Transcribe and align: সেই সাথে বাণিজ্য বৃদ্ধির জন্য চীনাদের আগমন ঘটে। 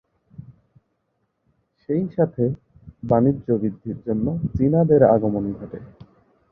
সেই 1.81 2.05
সাথে 2.15 2.43
বাণিজ্য 3.03 3.47
বৃদ্ধির 3.53 3.97
জন্য 4.05 4.25
চীনাদের 4.55 5.01
আগমন 5.05 5.43
ঘটে। 5.53 5.79